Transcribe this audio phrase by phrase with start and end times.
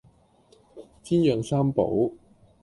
[1.03, 2.11] 煎釀三寶